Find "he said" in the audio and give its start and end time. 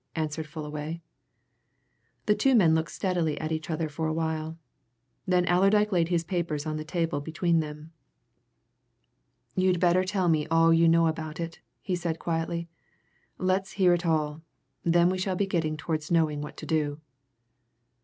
11.81-12.17